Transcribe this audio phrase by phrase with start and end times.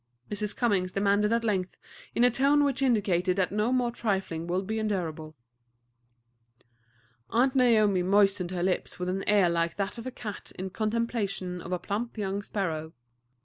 [0.31, 0.57] Mrs.
[0.57, 1.77] Cummings demanded at length,
[2.15, 5.35] in a tone which indicated that no more trifling would be endurable.
[7.29, 11.61] Aunt Naomi moistened her lips with an air like that of a cat in contemplation
[11.61, 12.93] of a plump young sparrow.